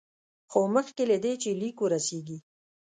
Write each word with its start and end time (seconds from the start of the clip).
خو 0.51 0.59
مخکې 0.75 1.03
له 1.11 1.17
دې 1.23 1.33
چې 1.41 1.49
لیک 1.61 1.77
ورسیږي. 1.81 2.37